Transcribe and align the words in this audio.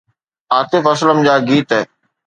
عاطف 0.53 0.83
اسلم 0.93 1.19
جا 1.25 1.35
گيت 1.47 1.71